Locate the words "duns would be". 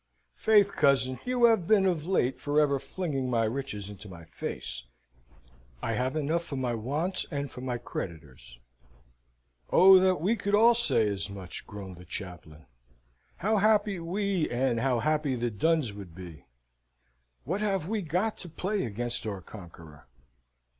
15.51-16.45